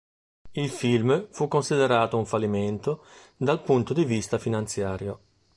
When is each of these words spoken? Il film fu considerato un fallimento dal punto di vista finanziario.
Il 0.53 0.71
film 0.71 1.27
fu 1.29 1.47
considerato 1.47 2.17
un 2.17 2.25
fallimento 2.25 3.05
dal 3.37 3.61
punto 3.61 3.93
di 3.93 4.03
vista 4.03 4.39
finanziario. 4.39 5.19